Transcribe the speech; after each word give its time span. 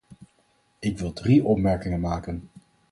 Ik 0.79 0.97
wil 0.97 1.13
drie 1.13 1.43
opmerkingen 1.45 1.99
maken. 1.99 2.49